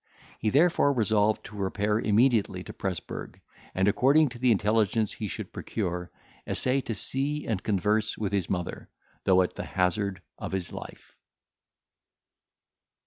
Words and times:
He 0.39 0.49
therefore 0.49 0.93
resolved 0.93 1.45
to 1.45 1.55
repair 1.55 1.99
immediately 1.99 2.63
to 2.63 2.73
Presburg; 2.73 3.39
and, 3.75 3.87
according 3.87 4.29
to 4.29 4.39
the 4.39 4.51
intelligence 4.51 5.11
he 5.13 5.27
should 5.27 5.53
procure, 5.53 6.09
essay 6.47 6.81
to 6.81 6.95
see 6.95 7.45
and 7.45 7.61
converse 7.61 8.17
with 8.17 8.33
his 8.33 8.49
mother, 8.49 8.89
though 9.25 9.43
at 9.43 9.53
the 9.53 9.63
hazard 9.63 10.23
of 10.39 10.53
his 10.53 10.71
life. 10.71 11.15